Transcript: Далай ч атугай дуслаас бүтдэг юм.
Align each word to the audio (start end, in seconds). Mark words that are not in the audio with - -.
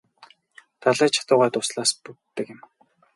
Далай 0.81 1.09
ч 1.13 1.15
атугай 1.21 1.49
дуслаас 1.53 1.91
бүтдэг 2.03 2.47
юм. 2.53 2.59